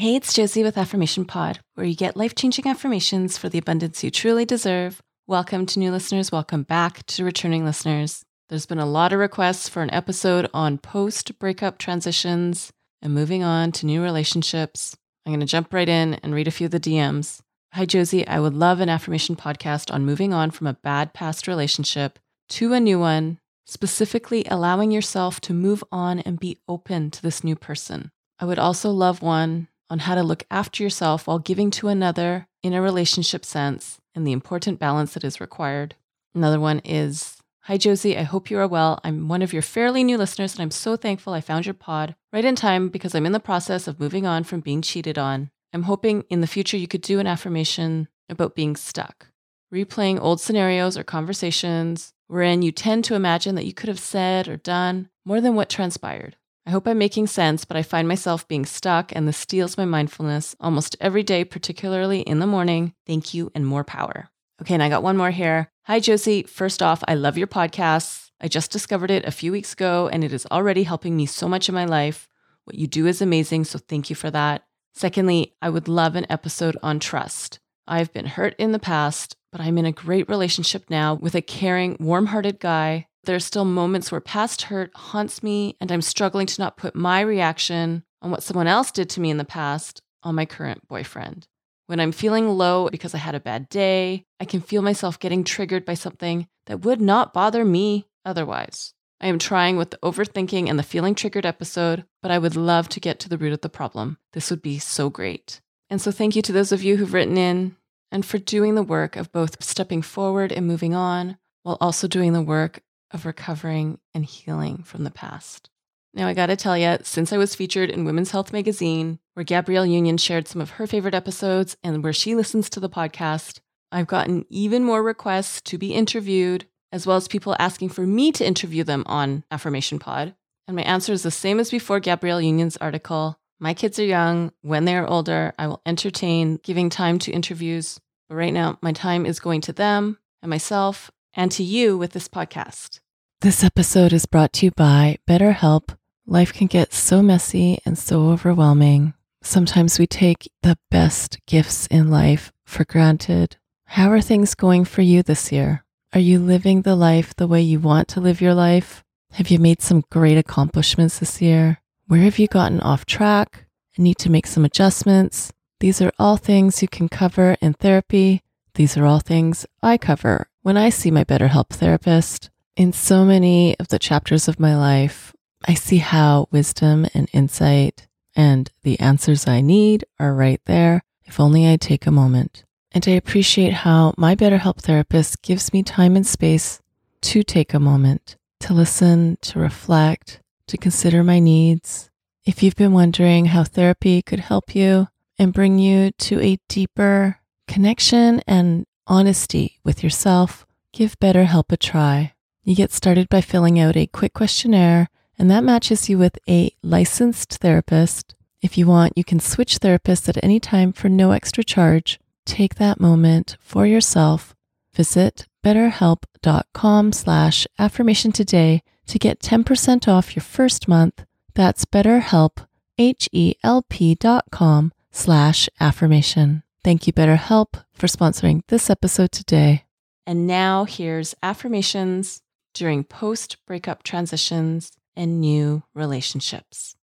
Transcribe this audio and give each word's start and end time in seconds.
Hey, 0.00 0.16
it's 0.16 0.32
Josie 0.32 0.62
with 0.62 0.78
Affirmation 0.78 1.26
Pod, 1.26 1.60
where 1.74 1.84
you 1.84 1.94
get 1.94 2.16
life 2.16 2.34
changing 2.34 2.66
affirmations 2.66 3.36
for 3.36 3.50
the 3.50 3.58
abundance 3.58 4.02
you 4.02 4.10
truly 4.10 4.46
deserve. 4.46 5.02
Welcome 5.26 5.66
to 5.66 5.78
new 5.78 5.90
listeners. 5.90 6.32
Welcome 6.32 6.62
back 6.62 7.04
to 7.08 7.22
returning 7.22 7.66
listeners. 7.66 8.22
There's 8.48 8.64
been 8.64 8.78
a 8.78 8.86
lot 8.86 9.12
of 9.12 9.18
requests 9.18 9.68
for 9.68 9.82
an 9.82 9.92
episode 9.92 10.48
on 10.54 10.78
post 10.78 11.38
breakup 11.38 11.76
transitions 11.76 12.72
and 13.02 13.12
moving 13.12 13.42
on 13.42 13.72
to 13.72 13.84
new 13.84 14.02
relationships. 14.02 14.96
I'm 15.26 15.32
going 15.32 15.40
to 15.40 15.46
jump 15.46 15.74
right 15.74 15.86
in 15.86 16.14
and 16.22 16.32
read 16.32 16.48
a 16.48 16.50
few 16.50 16.64
of 16.64 16.70
the 16.70 16.80
DMs. 16.80 17.40
Hi, 17.74 17.84
Josie. 17.84 18.26
I 18.26 18.40
would 18.40 18.54
love 18.54 18.80
an 18.80 18.88
affirmation 18.88 19.36
podcast 19.36 19.92
on 19.92 20.06
moving 20.06 20.32
on 20.32 20.50
from 20.50 20.66
a 20.66 20.78
bad 20.82 21.12
past 21.12 21.46
relationship 21.46 22.18
to 22.48 22.72
a 22.72 22.80
new 22.80 22.98
one, 22.98 23.38
specifically 23.66 24.46
allowing 24.46 24.92
yourself 24.92 25.42
to 25.42 25.52
move 25.52 25.84
on 25.92 26.20
and 26.20 26.40
be 26.40 26.58
open 26.66 27.10
to 27.10 27.20
this 27.20 27.44
new 27.44 27.54
person. 27.54 28.10
I 28.38 28.46
would 28.46 28.58
also 28.58 28.90
love 28.90 29.20
one 29.20 29.68
on 29.90 29.98
how 30.00 30.14
to 30.14 30.22
look 30.22 30.44
after 30.50 30.82
yourself 30.82 31.26
while 31.26 31.38
giving 31.38 31.70
to 31.72 31.88
another 31.88 32.46
in 32.62 32.72
a 32.72 32.80
relationship 32.80 33.44
sense 33.44 34.00
and 34.14 34.26
the 34.26 34.32
important 34.32 34.78
balance 34.78 35.12
that 35.14 35.24
is 35.24 35.40
required. 35.40 35.96
Another 36.34 36.60
one 36.60 36.80
is 36.84 37.36
Hi, 37.64 37.76
Josie. 37.76 38.16
I 38.16 38.22
hope 38.22 38.50
you 38.50 38.58
are 38.58 38.66
well. 38.66 38.98
I'm 39.04 39.28
one 39.28 39.42
of 39.42 39.52
your 39.52 39.62
fairly 39.62 40.02
new 40.02 40.16
listeners, 40.16 40.54
and 40.54 40.62
I'm 40.62 40.70
so 40.70 40.96
thankful 40.96 41.34
I 41.34 41.42
found 41.42 41.66
your 41.66 41.74
pod 41.74 42.16
right 42.32 42.44
in 42.44 42.56
time 42.56 42.88
because 42.88 43.14
I'm 43.14 43.26
in 43.26 43.32
the 43.32 43.38
process 43.38 43.86
of 43.86 44.00
moving 44.00 44.26
on 44.26 44.44
from 44.44 44.60
being 44.60 44.80
cheated 44.80 45.18
on. 45.18 45.50
I'm 45.72 45.82
hoping 45.82 46.24
in 46.30 46.40
the 46.40 46.46
future 46.46 46.78
you 46.78 46.88
could 46.88 47.02
do 47.02 47.20
an 47.20 47.26
affirmation 47.26 48.08
about 48.30 48.56
being 48.56 48.76
stuck, 48.76 49.26
replaying 49.72 50.18
old 50.20 50.40
scenarios 50.40 50.96
or 50.96 51.04
conversations 51.04 52.14
wherein 52.28 52.62
you 52.62 52.72
tend 52.72 53.04
to 53.04 53.14
imagine 53.14 53.56
that 53.56 53.66
you 53.66 53.74
could 53.74 53.88
have 53.88 53.98
said 53.98 54.48
or 54.48 54.56
done 54.56 55.08
more 55.24 55.40
than 55.40 55.54
what 55.54 55.68
transpired. 55.68 56.36
I 56.66 56.70
hope 56.70 56.86
I'm 56.86 56.98
making 56.98 57.26
sense, 57.26 57.64
but 57.64 57.76
I 57.76 57.82
find 57.82 58.06
myself 58.06 58.46
being 58.46 58.66
stuck, 58.66 59.14
and 59.14 59.26
this 59.26 59.36
steals 59.36 59.78
my 59.78 59.84
mindfulness 59.84 60.54
almost 60.60 60.96
every 61.00 61.22
day, 61.22 61.44
particularly 61.44 62.20
in 62.20 62.38
the 62.38 62.46
morning. 62.46 62.94
Thank 63.06 63.32
you 63.32 63.50
and 63.54 63.66
more 63.66 63.84
power. 63.84 64.28
Okay, 64.60 64.74
and 64.74 64.82
I 64.82 64.90
got 64.90 65.02
one 65.02 65.16
more 65.16 65.30
here. 65.30 65.70
Hi, 65.84 66.00
Josie. 66.00 66.42
First 66.42 66.82
off, 66.82 67.02
I 67.08 67.14
love 67.14 67.38
your 67.38 67.46
podcasts. 67.46 68.30
I 68.40 68.48
just 68.48 68.70
discovered 68.70 69.10
it 69.10 69.24
a 69.24 69.30
few 69.30 69.52
weeks 69.52 69.72
ago, 69.72 70.08
and 70.12 70.22
it 70.22 70.32
is 70.32 70.46
already 70.50 70.82
helping 70.82 71.16
me 71.16 71.26
so 71.26 71.48
much 71.48 71.68
in 71.68 71.74
my 71.74 71.86
life. 71.86 72.28
What 72.64 72.76
you 72.76 72.86
do 72.86 73.06
is 73.06 73.22
amazing, 73.22 73.64
so 73.64 73.78
thank 73.78 74.10
you 74.10 74.16
for 74.16 74.30
that. 74.30 74.64
Secondly, 74.94 75.54
I 75.62 75.70
would 75.70 75.88
love 75.88 76.14
an 76.14 76.26
episode 76.28 76.76
on 76.82 77.00
trust. 77.00 77.58
I've 77.86 78.12
been 78.12 78.26
hurt 78.26 78.54
in 78.58 78.72
the 78.72 78.78
past, 78.78 79.34
but 79.50 79.60
I'm 79.60 79.78
in 79.78 79.86
a 79.86 79.92
great 79.92 80.28
relationship 80.28 80.90
now 80.90 81.14
with 81.14 81.34
a 81.34 81.42
caring, 81.42 81.96
warm 81.98 82.26
hearted 82.26 82.60
guy 82.60 83.06
there 83.24 83.36
are 83.36 83.40
still 83.40 83.64
moments 83.64 84.10
where 84.10 84.20
past 84.20 84.62
hurt 84.62 84.90
haunts 84.94 85.42
me, 85.42 85.76
and 85.80 85.92
I'm 85.92 86.02
struggling 86.02 86.46
to 86.46 86.60
not 86.60 86.76
put 86.76 86.94
my 86.94 87.20
reaction 87.20 88.04
on 88.22 88.30
what 88.30 88.42
someone 88.42 88.66
else 88.66 88.90
did 88.90 89.10
to 89.10 89.20
me 89.20 89.30
in 89.30 89.36
the 89.36 89.44
past 89.44 90.02
on 90.22 90.34
my 90.34 90.46
current 90.46 90.86
boyfriend. 90.88 91.46
When 91.86 92.00
I'm 92.00 92.12
feeling 92.12 92.48
low 92.48 92.88
because 92.88 93.14
I 93.14 93.18
had 93.18 93.34
a 93.34 93.40
bad 93.40 93.68
day, 93.68 94.24
I 94.38 94.44
can 94.44 94.60
feel 94.60 94.80
myself 94.80 95.18
getting 95.18 95.44
triggered 95.44 95.84
by 95.84 95.94
something 95.94 96.46
that 96.66 96.82
would 96.84 97.00
not 97.00 97.34
bother 97.34 97.64
me 97.64 98.06
otherwise. 98.24 98.94
I 99.20 99.26
am 99.26 99.38
trying 99.38 99.76
with 99.76 99.90
the 99.90 99.98
overthinking 99.98 100.70
and 100.70 100.78
the 100.78 100.84
feeling 100.84 101.14
triggered 101.14 101.44
episode, 101.44 102.04
but 102.22 102.30
I 102.30 102.38
would 102.38 102.56
love 102.56 102.88
to 102.90 103.00
get 103.00 103.18
to 103.20 103.28
the 103.28 103.36
root 103.36 103.52
of 103.52 103.60
the 103.60 103.68
problem. 103.68 104.18
This 104.32 104.50
would 104.50 104.62
be 104.62 104.78
so 104.78 105.10
great. 105.10 105.60
And 105.90 106.00
so, 106.00 106.10
thank 106.10 106.36
you 106.36 106.42
to 106.42 106.52
those 106.52 106.72
of 106.72 106.82
you 106.82 106.96
who've 106.96 107.12
written 107.12 107.36
in 107.36 107.76
and 108.12 108.24
for 108.24 108.38
doing 108.38 108.76
the 108.76 108.82
work 108.82 109.16
of 109.16 109.32
both 109.32 109.62
stepping 109.62 110.00
forward 110.00 110.52
and 110.52 110.66
moving 110.66 110.94
on 110.94 111.36
while 111.64 111.76
also 111.80 112.08
doing 112.08 112.32
the 112.32 112.40
work 112.40 112.82
of 113.12 113.26
recovering 113.26 113.98
and 114.14 114.24
healing 114.24 114.82
from 114.82 115.04
the 115.04 115.10
past. 115.10 115.70
Now, 116.12 116.26
I 116.26 116.34
gotta 116.34 116.56
tell 116.56 116.76
you, 116.76 116.98
since 117.02 117.32
I 117.32 117.38
was 117.38 117.54
featured 117.54 117.88
in 117.88 118.04
Women's 118.04 118.32
Health 118.32 118.52
magazine, 118.52 119.20
where 119.34 119.44
Gabrielle 119.44 119.86
Union 119.86 120.16
shared 120.16 120.48
some 120.48 120.60
of 120.60 120.70
her 120.70 120.86
favorite 120.86 121.14
episodes 121.14 121.76
and 121.84 122.02
where 122.02 122.12
she 122.12 122.34
listens 122.34 122.68
to 122.70 122.80
the 122.80 122.90
podcast, 122.90 123.60
I've 123.92 124.08
gotten 124.08 124.44
even 124.48 124.84
more 124.84 125.02
requests 125.02 125.60
to 125.62 125.78
be 125.78 125.94
interviewed, 125.94 126.66
as 126.92 127.06
well 127.06 127.16
as 127.16 127.28
people 127.28 127.54
asking 127.58 127.90
for 127.90 128.06
me 128.06 128.32
to 128.32 128.46
interview 128.46 128.82
them 128.82 129.04
on 129.06 129.44
Affirmation 129.50 129.98
Pod. 129.98 130.34
And 130.66 130.76
my 130.76 130.82
answer 130.82 131.12
is 131.12 131.22
the 131.22 131.30
same 131.30 131.60
as 131.60 131.70
before 131.70 132.00
Gabrielle 132.00 132.40
Union's 132.40 132.76
article. 132.76 133.38
My 133.60 133.74
kids 133.74 133.98
are 133.98 134.04
young. 134.04 134.52
When 134.62 134.84
they 134.84 134.96
are 134.96 135.06
older, 135.06 135.52
I 135.58 135.66
will 135.66 135.82
entertain 135.84 136.60
giving 136.62 136.90
time 136.90 137.18
to 137.20 137.32
interviews. 137.32 138.00
But 138.28 138.36
right 138.36 138.52
now, 138.52 138.78
my 138.80 138.92
time 138.92 139.26
is 139.26 139.40
going 139.40 139.60
to 139.62 139.72
them 139.72 140.18
and 140.42 140.50
myself 140.50 141.10
and 141.34 141.52
to 141.52 141.62
you 141.62 141.98
with 141.98 142.12
this 142.12 142.28
podcast. 142.28 143.00
This 143.42 143.64
episode 143.64 144.12
is 144.12 144.26
brought 144.26 144.52
to 144.54 144.66
you 144.66 144.72
by 144.72 145.16
BetterHelp. 145.26 145.96
Life 146.26 146.52
can 146.52 146.66
get 146.66 146.92
so 146.92 147.22
messy 147.22 147.78
and 147.86 147.96
so 147.96 148.28
overwhelming. 148.28 149.14
Sometimes 149.42 149.98
we 149.98 150.06
take 150.06 150.50
the 150.60 150.76
best 150.90 151.38
gifts 151.46 151.86
in 151.86 152.10
life 152.10 152.52
for 152.66 152.84
granted. 152.84 153.56
How 153.86 154.10
are 154.10 154.20
things 154.20 154.54
going 154.54 154.84
for 154.84 155.00
you 155.00 155.22
this 155.22 155.50
year? 155.50 155.86
Are 156.12 156.20
you 156.20 156.38
living 156.38 156.82
the 156.82 156.94
life 156.94 157.34
the 157.34 157.46
way 157.46 157.62
you 157.62 157.80
want 157.80 158.08
to 158.08 158.20
live 158.20 158.42
your 158.42 158.52
life? 158.52 159.02
Have 159.32 159.48
you 159.48 159.58
made 159.58 159.80
some 159.80 160.04
great 160.10 160.36
accomplishments 160.36 161.20
this 161.20 161.40
year? 161.40 161.80
Where 162.08 162.20
have 162.20 162.38
you 162.38 162.46
gotten 162.46 162.80
off 162.80 163.06
track 163.06 163.64
and 163.96 164.04
need 164.04 164.18
to 164.18 164.30
make 164.30 164.46
some 164.46 164.66
adjustments? 164.66 165.50
These 165.78 166.02
are 166.02 166.12
all 166.18 166.36
things 166.36 166.82
you 166.82 166.88
can 166.88 167.08
cover 167.08 167.56
in 167.62 167.72
therapy. 167.72 168.42
These 168.74 168.98
are 168.98 169.06
all 169.06 169.20
things 169.20 169.64
I 169.82 169.96
cover 169.96 170.50
when 170.60 170.76
I 170.76 170.90
see 170.90 171.10
my 171.10 171.24
BetterHelp 171.24 171.70
therapist, 171.70 172.49
in 172.80 172.94
so 172.94 173.26
many 173.26 173.78
of 173.78 173.88
the 173.88 173.98
chapters 173.98 174.48
of 174.48 174.58
my 174.58 174.74
life, 174.74 175.34
I 175.68 175.74
see 175.74 175.98
how 175.98 176.48
wisdom 176.50 177.06
and 177.12 177.28
insight 177.30 178.06
and 178.34 178.70
the 178.84 178.98
answers 178.98 179.46
I 179.46 179.60
need 179.60 180.06
are 180.18 180.32
right 180.32 180.62
there 180.64 181.02
if 181.26 181.38
only 181.38 181.70
I 181.70 181.76
take 181.76 182.06
a 182.06 182.10
moment. 182.10 182.64
And 182.90 183.04
I 183.06 183.10
appreciate 183.10 183.74
how 183.84 184.14
my 184.16 184.34
BetterHelp 184.34 184.78
therapist 184.78 185.42
gives 185.42 185.74
me 185.74 185.82
time 185.82 186.16
and 186.16 186.26
space 186.26 186.80
to 187.20 187.42
take 187.42 187.74
a 187.74 187.78
moment, 187.78 188.36
to 188.60 188.72
listen, 188.72 189.36
to 189.42 189.58
reflect, 189.58 190.40
to 190.68 190.78
consider 190.78 191.22
my 191.22 191.38
needs. 191.38 192.08
If 192.46 192.62
you've 192.62 192.76
been 192.76 192.94
wondering 192.94 193.44
how 193.44 193.64
therapy 193.64 194.22
could 194.22 194.40
help 194.40 194.74
you 194.74 195.08
and 195.38 195.52
bring 195.52 195.78
you 195.78 196.12
to 196.12 196.40
a 196.40 196.58
deeper 196.66 197.40
connection 197.68 198.40
and 198.46 198.86
honesty 199.06 199.80
with 199.84 200.02
yourself, 200.02 200.64
give 200.94 201.20
BetterHelp 201.20 201.70
a 201.72 201.76
try. 201.76 202.32
You 202.70 202.76
get 202.76 202.92
started 202.92 203.28
by 203.28 203.40
filling 203.40 203.80
out 203.80 203.96
a 203.96 204.06
quick 204.06 204.32
questionnaire, 204.32 205.08
and 205.36 205.50
that 205.50 205.64
matches 205.64 206.08
you 206.08 206.18
with 206.18 206.38
a 206.48 206.70
licensed 206.84 207.54
therapist. 207.54 208.36
If 208.62 208.78
you 208.78 208.86
want, 208.86 209.18
you 209.18 209.24
can 209.24 209.40
switch 209.40 209.80
therapists 209.80 210.28
at 210.28 210.38
any 210.40 210.60
time 210.60 210.92
for 210.92 211.08
no 211.08 211.32
extra 211.32 211.64
charge. 211.64 212.20
Take 212.46 212.76
that 212.76 213.00
moment 213.00 213.56
for 213.60 213.86
yourself. 213.86 214.54
Visit 214.94 215.48
betterhelp.com 215.64 217.10
slash 217.10 217.66
affirmation 217.76 218.30
today 218.30 218.84
to 219.08 219.18
get 219.18 219.40
10% 219.40 220.06
off 220.06 220.36
your 220.36 220.44
first 220.44 220.86
month. 220.86 221.24
That's 221.54 221.84
betterhelp, 221.84 222.64
H-E-L-P 222.96 224.14
dot 224.14 224.44
com 224.52 224.92
slash 225.10 225.68
affirmation. 225.80 226.62
Thank 226.84 227.08
you, 227.08 227.12
BetterHelp, 227.12 227.82
for 227.92 228.06
sponsoring 228.06 228.62
this 228.68 228.88
episode 228.88 229.32
today. 229.32 229.86
And 230.24 230.46
now 230.46 230.84
here's 230.84 231.34
affirmations 231.42 232.42
during 232.74 233.04
post 233.04 233.56
breakup 233.66 234.02
transitions 234.02 234.92
and 235.16 235.40
new 235.40 235.82
relationships. 235.94 236.96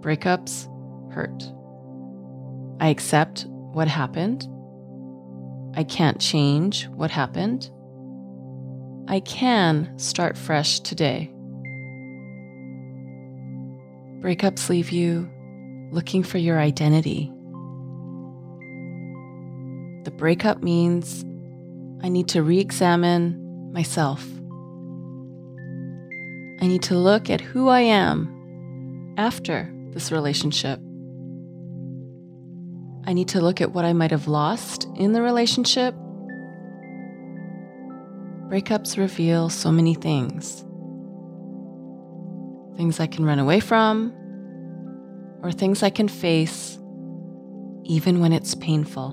Breakups 0.00 0.68
hurt. 1.12 1.42
I 2.80 2.88
accept 2.88 3.46
what 3.48 3.88
happened. 3.88 4.48
I 5.76 5.84
can't 5.84 6.20
change 6.20 6.88
what 6.88 7.10
happened. 7.10 7.70
I 9.08 9.20
can 9.20 9.98
start 9.98 10.36
fresh 10.36 10.80
today. 10.80 11.30
Breakups 14.20 14.68
leave 14.68 14.90
you 14.90 15.30
looking 15.90 16.22
for 16.22 16.38
your 16.38 16.58
identity 16.58 17.34
the 20.04 20.10
breakup 20.10 20.62
means 20.62 21.24
I 22.02 22.08
need 22.08 22.28
to 22.28 22.42
re 22.42 22.60
examine 22.60 23.40
myself. 23.74 24.24
I 26.60 26.66
need 26.68 26.82
to 26.84 26.94
look 26.94 27.28
at 27.28 27.40
who 27.40 27.68
I 27.68 27.80
am 27.80 29.14
after 29.18 29.70
this 29.90 30.10
relationship. 30.12 30.78
I 33.06 33.12
need 33.12 33.28
to 33.28 33.40
look 33.40 33.60
at 33.60 33.72
what 33.72 33.84
I 33.84 33.92
might 33.92 34.12
have 34.12 34.28
lost 34.28 34.88
in 34.96 35.12
the 35.12 35.20
relationship. 35.20 35.94
Breakups 38.48 38.96
reveal 38.96 39.50
so 39.50 39.70
many 39.70 39.94
things 39.94 40.64
things 42.76 42.98
I 42.98 43.06
can 43.06 43.24
run 43.24 43.38
away 43.38 43.60
from, 43.60 44.12
or 45.42 45.52
things 45.52 45.84
I 45.84 45.90
can 45.90 46.08
face 46.08 46.76
even 47.84 48.18
when 48.20 48.32
it's 48.32 48.56
painful. 48.56 49.12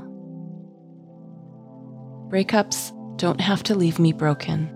Breakups 2.32 2.92
don't 3.22 3.40
have 3.40 3.62
to 3.62 3.76
leave 3.76 4.00
me 4.00 4.12
broken. 4.12 4.68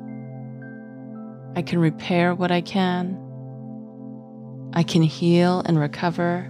I 1.56 1.64
can 1.64 1.80
repair 1.80 2.36
what 2.36 2.52
I 2.52 2.62
can. 2.62 3.18
I 4.72 4.84
can 4.84 5.02
heal 5.02 5.64
and 5.66 5.80
recover. 5.80 6.48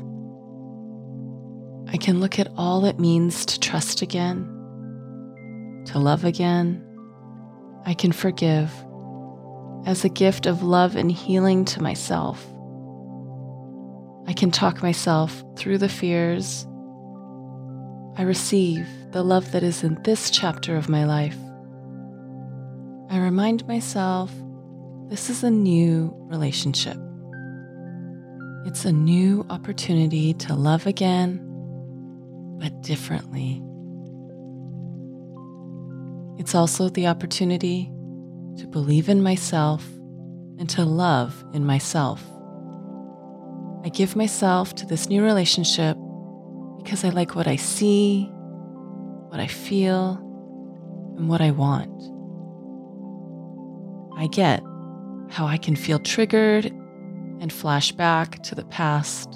I 1.88 1.96
can 1.96 2.20
look 2.20 2.38
at 2.38 2.52
all 2.58 2.84
it 2.84 3.00
means 3.00 3.46
to 3.46 3.58
trust 3.62 4.02
again, 4.02 4.44
to 5.86 5.98
love 5.98 6.26
again. 6.26 6.84
I 7.86 7.94
can 7.94 8.12
forgive 8.12 8.70
as 9.86 10.04
a 10.04 10.10
gift 10.10 10.48
of 10.48 10.64
love 10.64 10.98
and 10.98 11.10
healing 11.10 11.64
to 11.64 11.82
myself. 11.82 12.46
I 14.28 14.34
can 14.34 14.52
talk 14.52 14.84
myself 14.84 15.46
through 15.56 15.78
the 15.78 15.88
fears. 15.88 16.68
I 18.18 18.24
receive 18.24 18.86
the 19.12 19.24
love 19.24 19.54
that 19.54 19.64
is 19.64 19.82
in 19.82 19.98
this 20.04 20.30
chapter 20.30 20.76
of 20.76 20.90
my 20.90 21.06
life. 21.06 21.38
I 23.10 23.20
remind 23.20 23.68
myself 23.68 24.32
this 25.10 25.30
is 25.30 25.44
a 25.44 25.52
new 25.52 26.12
relationship. 26.28 26.98
It's 28.66 28.86
a 28.86 28.92
new 28.92 29.46
opportunity 29.52 30.34
to 30.34 30.56
love 30.56 30.88
again, 30.88 31.40
but 32.60 32.82
differently. 32.82 33.62
It's 36.40 36.56
also 36.56 36.90
the 36.90 37.08
opportunity 37.08 37.92
to 38.58 38.68
believe 38.68 39.08
in 39.08 39.22
myself 39.22 39.86
and 40.58 40.70
to 40.72 40.84
love 40.84 41.46
in 41.54 41.66
myself. 41.66 42.24
I 43.84 43.90
give 43.90 44.16
myself 44.16 44.74
to 44.76 44.86
this 44.88 45.10
new 45.10 45.24
relationship 45.24 45.96
because 46.78 47.04
I 47.04 47.10
like 47.10 47.36
what 47.36 47.48
I 47.48 47.56
see, 47.56 48.26
what 49.30 49.40
I 49.40 49.48
feel, 49.48 50.18
and 51.18 51.30
what 51.30 51.42
I 51.42 51.52
want. 51.52 52.15
I 54.18 54.28
get 54.28 54.64
how 55.30 55.46
I 55.46 55.58
can 55.58 55.76
feel 55.76 56.00
triggered 56.00 56.66
and 56.66 57.52
flash 57.52 57.92
back 57.92 58.42
to 58.44 58.56
the 58.56 58.66
past. 58.66 59.34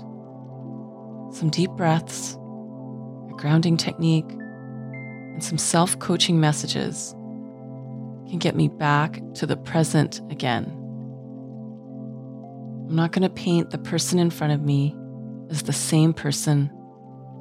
Some 1.32 1.50
deep 1.52 1.72
breaths, 1.72 2.36
a 2.36 3.34
grounding 3.38 3.78
technique, 3.78 4.30
and 4.30 5.44
some 5.44 5.58
self 5.58 6.00
coaching 6.00 6.40
messages 6.40 7.12
can 8.30 8.40
get 8.40 8.56
me 8.56 8.68
back 8.68 9.22
to 9.36 9.46
the 9.46 9.58
present 9.58 10.22
again. 10.32 10.66
I'm 12.88 12.96
not 12.96 13.12
going 13.12 13.24
to 13.24 13.30
paint 13.30 13.72
the 13.72 13.78
person 13.78 14.18
in 14.18 14.30
front 14.30 14.54
of 14.54 14.62
me 14.62 14.96
as 15.50 15.64
the 15.64 15.74
same 15.74 16.14
person 16.14 16.72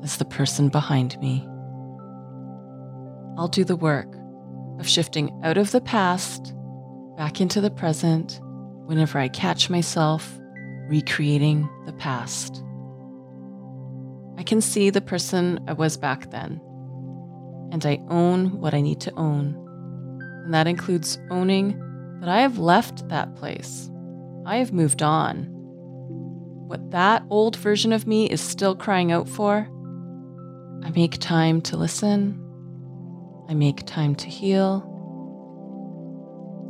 as 0.02 0.16
the 0.16 0.24
person 0.24 0.68
behind 0.68 1.18
me. 1.20 1.46
I'll 3.36 3.48
do 3.48 3.64
the 3.64 3.76
work 3.76 4.14
of 4.78 4.88
shifting 4.88 5.30
out 5.44 5.56
of 5.56 5.70
the 5.70 5.80
past 5.80 6.54
back 7.18 7.40
into 7.40 7.60
the 7.60 7.70
present 7.70 8.38
whenever 8.86 9.18
I 9.18 9.26
catch 9.26 9.68
myself 9.68 10.38
recreating 10.88 11.68
the 11.84 11.92
past. 11.94 12.62
I 14.38 14.44
can 14.44 14.60
see 14.60 14.88
the 14.88 15.00
person 15.00 15.58
I 15.66 15.72
was 15.72 15.96
back 15.96 16.30
then, 16.30 16.60
and 17.72 17.84
I 17.84 17.98
own 18.08 18.60
what 18.60 18.72
I 18.72 18.80
need 18.80 19.00
to 19.00 19.12
own. 19.16 19.56
And 20.44 20.54
that 20.54 20.68
includes 20.68 21.18
owning 21.28 21.76
that 22.20 22.28
I 22.28 22.40
have 22.40 22.58
left 22.58 23.08
that 23.08 23.34
place 23.34 23.90
I 24.46 24.58
have 24.58 24.72
moved 24.72 25.02
on. 25.02 25.48
What 26.68 26.92
that 26.92 27.24
old 27.30 27.56
version 27.56 27.92
of 27.92 28.06
me 28.06 28.26
is 28.26 28.40
still 28.40 28.76
crying 28.76 29.10
out 29.10 29.28
for, 29.28 29.68
I 30.84 30.90
make 30.90 31.18
time 31.18 31.62
to 31.62 31.76
listen. 31.76 32.40
I 33.48 33.54
make 33.54 33.84
time 33.86 34.14
to 34.14 34.28
heal. 34.28 34.94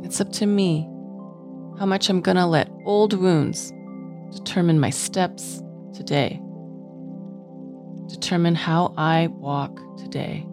It's 0.03 0.21
up 0.21 0.31
to 0.33 0.45
me 0.45 0.87
how 1.77 1.85
much 1.85 2.09
I'm 2.09 2.21
gonna 2.21 2.47
let 2.47 2.69
old 2.85 3.13
wounds 3.13 3.71
determine 4.31 4.79
my 4.79 4.89
steps 4.89 5.61
today, 5.93 6.41
determine 8.07 8.55
how 8.55 8.93
I 8.97 9.27
walk 9.27 9.77
today, 9.97 10.45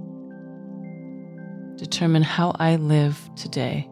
determine 1.76 2.22
how 2.22 2.54
I 2.58 2.76
live 2.76 3.18
today. 3.36 3.88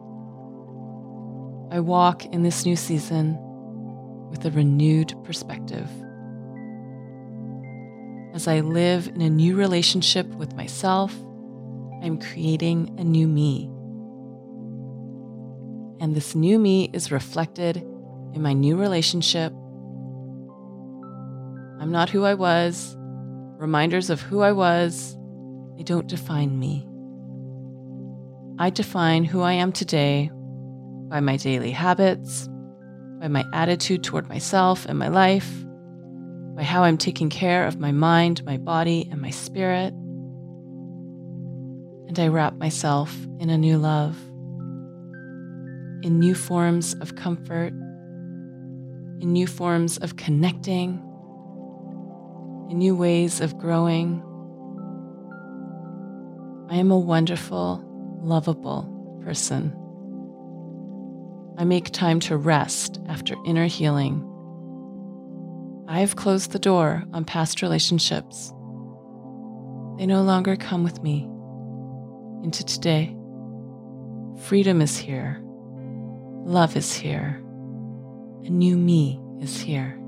I 1.70 1.80
walk 1.80 2.24
in 2.26 2.42
this 2.42 2.66
new 2.66 2.76
season 2.76 3.36
with 4.30 4.44
a 4.44 4.50
renewed 4.50 5.14
perspective. 5.24 5.88
As 8.34 8.48
I 8.48 8.60
live 8.60 9.08
in 9.08 9.20
a 9.20 9.30
new 9.30 9.56
relationship 9.56 10.26
with 10.34 10.54
myself, 10.54 11.14
I'm 12.02 12.18
creating 12.20 12.94
a 12.98 13.04
new 13.04 13.28
me. 13.28 13.70
And 16.04 16.14
this 16.14 16.34
new 16.34 16.58
me 16.58 16.90
is 16.92 17.10
reflected 17.10 17.78
in 17.78 18.42
my 18.42 18.52
new 18.52 18.76
relationship. 18.76 19.54
I'm 21.80 21.90
not 21.90 22.10
who 22.10 22.24
I 22.24 22.34
was. 22.34 22.94
Reminders 23.56 24.10
of 24.10 24.20
who 24.20 24.42
I 24.42 24.52
was, 24.52 25.16
they 25.78 25.82
don't 25.82 26.06
define 26.06 26.58
me. 26.58 26.86
I 28.58 28.68
define 28.68 29.24
who 29.24 29.40
I 29.40 29.54
am 29.54 29.72
today 29.72 30.30
by 31.08 31.20
my 31.20 31.38
daily 31.38 31.70
habits, 31.70 32.50
by 33.18 33.28
my 33.28 33.46
attitude 33.54 34.04
toward 34.04 34.28
myself 34.28 34.84
and 34.84 34.98
my 34.98 35.08
life, 35.08 35.64
by 36.54 36.64
how 36.64 36.82
I'm 36.82 36.98
taking 36.98 37.30
care 37.30 37.66
of 37.66 37.80
my 37.80 37.92
mind, 37.92 38.44
my 38.44 38.58
body, 38.58 39.08
and 39.10 39.22
my 39.22 39.30
spirit. 39.30 39.94
And 42.08 42.18
I 42.18 42.28
wrap 42.28 42.58
myself 42.58 43.16
in 43.40 43.48
a 43.48 43.56
new 43.56 43.78
love, 43.78 44.18
in 46.04 46.18
new 46.18 46.34
forms 46.34 46.92
of 47.00 47.16
comfort, 47.16 47.72
in 49.20 49.32
new 49.32 49.46
forms 49.46 49.96
of 49.98 50.16
connecting, 50.16 51.02
in 52.70 52.76
new 52.76 52.94
ways 52.94 53.40
of 53.40 53.56
growing. 53.56 54.22
I 56.68 56.76
am 56.76 56.90
a 56.90 56.98
wonderful, 56.98 57.82
lovable 58.22 59.20
person. 59.24 59.74
I 61.56 61.64
make 61.64 61.90
time 61.90 62.20
to 62.20 62.36
rest 62.36 63.00
after 63.08 63.34
inner 63.46 63.66
healing. 63.66 64.22
I 65.88 66.00
have 66.00 66.16
closed 66.16 66.52
the 66.52 66.58
door 66.58 67.02
on 67.14 67.24
past 67.24 67.62
relationships. 67.62 68.50
They 69.96 70.04
no 70.04 70.22
longer 70.22 70.56
come 70.56 70.84
with 70.84 71.02
me 71.02 71.22
into 72.44 72.62
today. 72.62 73.16
Freedom 74.42 74.82
is 74.82 74.98
here. 74.98 75.43
Love 76.46 76.76
is 76.76 76.92
here. 76.92 77.40
A 78.44 78.50
new 78.50 78.76
me 78.76 79.18
is 79.40 79.58
here. 79.58 79.98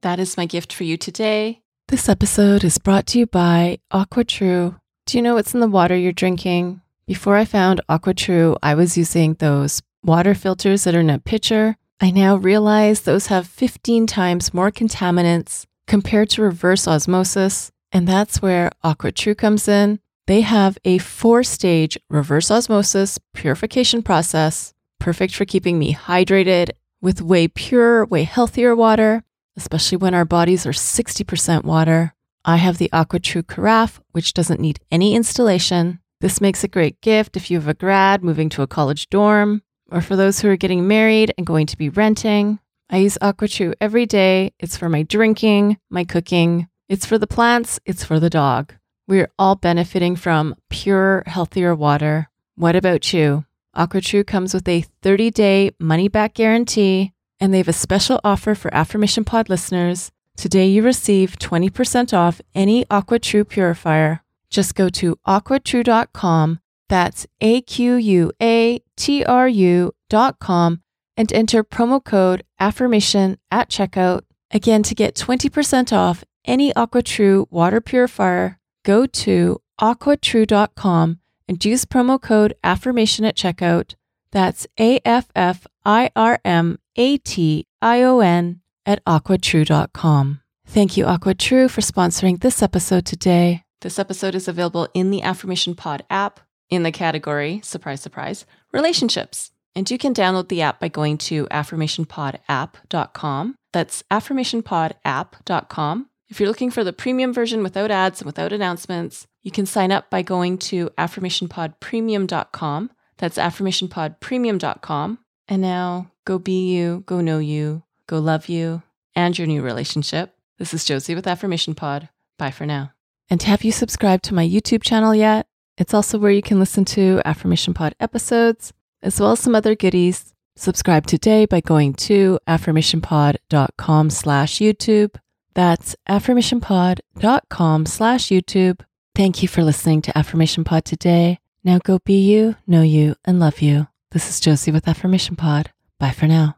That 0.00 0.18
is 0.18 0.36
my 0.36 0.44
gift 0.44 0.72
for 0.72 0.82
you 0.82 0.96
today. 0.96 1.60
This 1.86 2.08
episode 2.08 2.64
is 2.64 2.78
brought 2.78 3.06
to 3.08 3.20
you 3.20 3.26
by 3.26 3.78
AquaTrue. 3.92 4.76
Do 5.06 5.16
you 5.16 5.22
know 5.22 5.34
what's 5.34 5.54
in 5.54 5.60
the 5.60 5.68
water 5.68 5.96
you're 5.96 6.10
drinking? 6.10 6.80
Before 7.06 7.36
I 7.36 7.44
found 7.44 7.80
AquaTrue, 7.88 8.56
I 8.60 8.74
was 8.74 8.98
using 8.98 9.34
those 9.34 9.82
water 10.02 10.34
filters 10.34 10.82
that 10.82 10.96
are 10.96 11.00
in 11.00 11.10
a 11.10 11.20
pitcher. 11.20 11.76
I 12.00 12.10
now 12.10 12.34
realize 12.34 13.02
those 13.02 13.28
have 13.28 13.46
15 13.46 14.08
times 14.08 14.52
more 14.52 14.72
contaminants 14.72 15.64
compared 15.86 16.28
to 16.30 16.42
reverse 16.42 16.88
osmosis. 16.88 17.70
And 17.92 18.08
that's 18.08 18.42
where 18.42 18.72
AquaTrue 18.82 19.38
comes 19.38 19.68
in. 19.68 20.00
They 20.28 20.42
have 20.42 20.76
a 20.84 20.98
four 20.98 21.42
stage 21.42 21.96
reverse 22.10 22.50
osmosis 22.50 23.18
purification 23.32 24.02
process, 24.02 24.74
perfect 24.98 25.34
for 25.34 25.46
keeping 25.46 25.78
me 25.78 25.94
hydrated 25.94 26.72
with 27.00 27.22
way 27.22 27.48
pure, 27.48 28.04
way 28.04 28.24
healthier 28.24 28.76
water, 28.76 29.24
especially 29.56 29.96
when 29.96 30.12
our 30.12 30.26
bodies 30.26 30.66
are 30.66 30.72
60% 30.72 31.64
water. 31.64 32.12
I 32.44 32.56
have 32.56 32.76
the 32.76 32.90
AquaTrue 32.92 33.46
Carafe, 33.46 34.00
which 34.12 34.34
doesn't 34.34 34.60
need 34.60 34.80
any 34.90 35.14
installation. 35.14 36.00
This 36.20 36.42
makes 36.42 36.62
a 36.62 36.68
great 36.68 37.00
gift 37.00 37.34
if 37.34 37.50
you 37.50 37.56
have 37.56 37.68
a 37.68 37.72
grad 37.72 38.22
moving 38.22 38.50
to 38.50 38.60
a 38.60 38.66
college 38.66 39.08
dorm, 39.08 39.62
or 39.90 40.02
for 40.02 40.14
those 40.14 40.40
who 40.40 40.50
are 40.50 40.56
getting 40.56 40.86
married 40.86 41.32
and 41.38 41.46
going 41.46 41.64
to 41.68 41.78
be 41.78 41.88
renting. 41.88 42.58
I 42.90 42.98
use 42.98 43.16
AquaTrue 43.22 43.76
every 43.80 44.04
day. 44.04 44.52
It's 44.58 44.76
for 44.76 44.90
my 44.90 45.04
drinking, 45.04 45.78
my 45.88 46.04
cooking, 46.04 46.68
it's 46.86 47.06
for 47.06 47.16
the 47.16 47.26
plants, 47.26 47.80
it's 47.86 48.04
for 48.04 48.20
the 48.20 48.28
dog. 48.28 48.74
We're 49.08 49.30
all 49.38 49.56
benefiting 49.56 50.16
from 50.16 50.54
pure, 50.68 51.22
healthier 51.26 51.74
water. 51.74 52.28
What 52.56 52.76
about 52.76 53.14
you? 53.14 53.46
AquaTrue 53.74 54.26
comes 54.26 54.52
with 54.52 54.68
a 54.68 54.84
30 55.02 55.30
day 55.30 55.70
money 55.80 56.08
back 56.08 56.34
guarantee, 56.34 57.12
and 57.40 57.52
they 57.52 57.58
have 57.58 57.68
a 57.68 57.72
special 57.72 58.20
offer 58.22 58.54
for 58.54 58.72
Affirmation 58.74 59.24
Pod 59.24 59.48
listeners. 59.48 60.12
Today, 60.36 60.66
you 60.66 60.82
receive 60.82 61.38
20% 61.38 62.12
off 62.12 62.42
any 62.54 62.84
AquaTrue 62.84 63.48
purifier. 63.48 64.22
Just 64.50 64.74
go 64.74 64.90
to 64.90 65.16
aquatrue.com, 65.26 66.60
that's 66.90 67.26
A 67.40 67.62
Q 67.62 67.94
U 67.94 68.32
A 68.42 68.82
T 68.96 69.24
R 69.24 69.48
U.com, 69.48 70.82
and 71.16 71.32
enter 71.32 71.64
promo 71.64 72.04
code 72.04 72.44
AFFIRMATION 72.60 73.38
at 73.50 73.70
checkout. 73.70 74.24
Again, 74.50 74.82
to 74.82 74.94
get 74.94 75.14
20% 75.14 75.94
off 75.96 76.24
any 76.44 76.74
AquaTrue 76.74 77.46
water 77.50 77.80
purifier, 77.80 78.57
go 78.88 79.04
to 79.04 79.60
aquatrue.com 79.78 81.20
and 81.46 81.64
use 81.64 81.84
promo 81.84 82.20
code 82.20 82.54
AFFIRMATION 82.64 83.26
at 83.26 83.36
checkout. 83.36 83.94
That's 84.32 84.66
A 84.80 85.00
F 85.04 85.28
F 85.36 85.66
I 85.84 86.10
R 86.16 86.40
M 86.44 86.78
A 86.96 87.18
T 87.18 87.66
I 87.82 88.02
O 88.02 88.20
N 88.20 88.60
at 88.86 89.04
aquatrue.com. 89.04 90.40
Thank 90.66 90.96
you, 90.96 91.04
AquaTrue, 91.04 91.70
for 91.70 91.82
sponsoring 91.82 92.40
this 92.40 92.62
episode 92.62 93.06
today. 93.06 93.62
This 93.80 93.98
episode 93.98 94.34
is 94.34 94.48
available 94.48 94.88
in 94.92 95.10
the 95.10 95.22
Affirmation 95.22 95.74
Pod 95.74 96.04
app 96.10 96.40
in 96.68 96.82
the 96.82 96.92
category, 96.92 97.60
surprise, 97.62 98.00
surprise, 98.00 98.44
relationships. 98.72 99.52
And 99.74 99.90
you 99.90 99.98
can 99.98 100.14
download 100.14 100.48
the 100.48 100.62
app 100.62 100.80
by 100.80 100.88
going 100.88 101.18
to 101.18 101.46
affirmationpodapp.com. 101.46 103.54
That's 103.72 104.02
affirmationpodapp.com. 104.10 106.06
If 106.28 106.40
you're 106.40 106.48
looking 106.48 106.70
for 106.70 106.84
the 106.84 106.92
premium 106.92 107.32
version 107.32 107.62
without 107.62 107.90
ads 107.90 108.20
and 108.20 108.26
without 108.26 108.52
announcements, 108.52 109.26
you 109.42 109.50
can 109.50 109.64
sign 109.66 109.90
up 109.90 110.10
by 110.10 110.22
going 110.22 110.58
to 110.58 110.90
affirmationpodpremium.com. 110.98 112.90
That's 113.16 113.38
affirmationpodpremium.com. 113.38 115.18
And 115.48 115.62
now 115.62 116.10
go 116.26 116.38
be 116.38 116.74
you, 116.74 117.02
go 117.06 117.22
know 117.22 117.38
you, 117.38 117.82
go 118.06 118.18
love 118.18 118.48
you 118.48 118.82
and 119.14 119.38
your 119.38 119.46
new 119.46 119.62
relationship. 119.62 120.34
This 120.58 120.74
is 120.74 120.84
Josie 120.84 121.14
with 121.14 121.26
Affirmation 121.26 121.74
Pod. 121.74 122.10
Bye 122.38 122.50
for 122.50 122.66
now. 122.66 122.92
And 123.30 123.42
have 123.42 123.64
you 123.64 123.72
subscribed 123.72 124.24
to 124.24 124.34
my 124.34 124.46
YouTube 124.46 124.82
channel 124.82 125.14
yet? 125.14 125.46
It's 125.78 125.94
also 125.94 126.18
where 126.18 126.30
you 126.30 126.42
can 126.42 126.58
listen 126.58 126.84
to 126.86 127.22
Affirmation 127.24 127.72
Pod 127.72 127.94
episodes, 128.00 128.72
as 129.02 129.20
well 129.20 129.32
as 129.32 129.40
some 129.40 129.54
other 129.54 129.74
goodies. 129.74 130.34
Subscribe 130.56 131.06
today 131.06 131.46
by 131.46 131.60
going 131.60 131.94
to 131.94 132.38
affirmationpod.com 132.48 134.10
slash 134.10 134.58
YouTube. 134.58 135.14
That's 135.58 135.96
affirmationpod.com 136.08 137.86
slash 137.86 138.26
YouTube. 138.26 138.80
Thank 139.16 139.42
you 139.42 139.48
for 139.48 139.64
listening 139.64 140.02
to 140.02 140.16
Affirmation 140.16 140.62
Pod 140.62 140.84
today. 140.84 141.40
Now 141.64 141.80
go 141.82 141.98
be 141.98 142.20
you, 142.20 142.54
know 142.68 142.82
you, 142.82 143.16
and 143.24 143.40
love 143.40 143.60
you. 143.60 143.88
This 144.12 144.30
is 144.30 144.38
Josie 144.38 144.70
with 144.70 144.86
Affirmation 144.86 145.34
Pod. 145.34 145.72
Bye 145.98 146.12
for 146.12 146.28
now. 146.28 146.57